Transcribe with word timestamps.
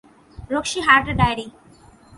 Roxie 0.53 0.79
হার্টের 0.87 1.15
diary! 1.19 1.47